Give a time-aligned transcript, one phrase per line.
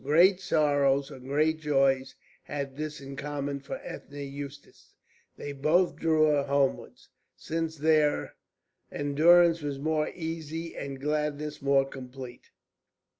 [0.03, 2.15] Great sorrows or great joys
[2.45, 4.95] had this in common for Ethne Eustace,
[5.37, 8.33] they both drew her homewards, since there
[8.91, 12.49] endurance was more easy and gladness more complete.